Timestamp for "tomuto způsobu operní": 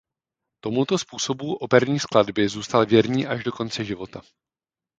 0.59-1.99